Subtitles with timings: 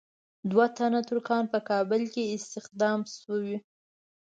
[0.51, 3.57] دوه تنه ترکان په کابل کې استخدام شوي.